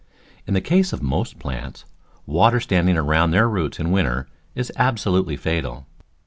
[0.47, 1.85] In the case of most plants,
[2.25, 5.85] water standing around their roots in winter is abso lutely fatal.